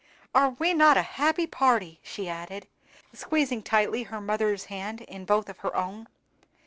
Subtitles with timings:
[0.33, 2.65] Are we not a happy party!" she added,
[3.13, 6.07] squeezing tightly her mother's hand in both of her own.